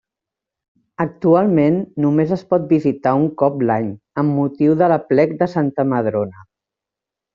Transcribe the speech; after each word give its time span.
Actualment 1.03 1.77
només 2.05 2.33
es 2.37 2.43
pot 2.53 2.65
visitar 2.71 3.13
un 3.19 3.27
cop 3.43 3.61
l'any, 3.73 3.91
amb 4.23 4.37
motiu 4.39 4.75
de 4.81 4.89
l'aplec 4.93 5.37
de 5.43 5.53
Santa 5.53 5.87
Madrona. 5.93 6.43